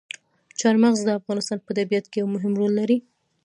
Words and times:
چار 0.59 0.75
مغز 0.83 0.99
د 1.05 1.09
افغانستان 1.19 1.57
په 1.65 1.71
طبیعت 1.77 2.05
کې 2.09 2.17
یو 2.21 2.27
مهم 2.35 2.53
رول 2.59 2.71
لري. 2.79 2.97